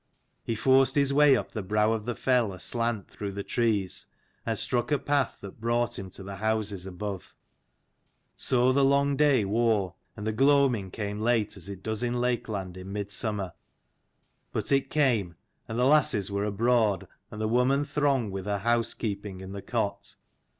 He 0.43 0.55
forced 0.55 0.95
his 0.95 1.13
way 1.13 1.35
up 1.37 1.51
the 1.51 1.61
brow 1.61 1.91
of 1.93 2.05
the 2.05 2.15
fell 2.15 2.53
aslant 2.55 3.07
through 3.11 3.33
the 3.33 3.43
trees, 3.43 4.07
and 4.47 4.57
struck 4.57 4.91
a 4.91 4.97
path 4.97 5.37
that 5.41 5.61
brought 5.61 5.99
him 5.99 6.09
to 6.09 6.23
the 6.23 6.37
houses 6.37 6.87
above. 6.87 7.35
So 8.35 8.71
the 8.71 8.83
long 8.83 9.15
day 9.15 9.45
wore, 9.45 9.93
and 10.17 10.25
the 10.25 10.31
gloaming 10.31 10.89
came 10.89 11.19
late 11.21 11.55
as 11.55 11.69
it 11.69 11.83
does 11.83 12.01
in 12.01 12.19
Lakeland 12.19 12.77
in 12.77 12.91
mid 12.91 13.11
summer: 13.11 13.53
but 14.51 14.71
it 14.71 14.89
came: 14.89 15.35
and 15.67 15.77
the 15.77 15.85
lasses 15.85 16.31
were 16.31 16.45
abroad, 16.45 17.07
and 17.29 17.39
the 17.39 17.47
woman 17.47 17.85
throng 17.85 18.31
with 18.31 18.45
her 18.45 18.57
house 18.57 18.95
keeping 18.95 19.39
in 19.39 19.51
the 19.51 19.61
cot. 19.61 20.15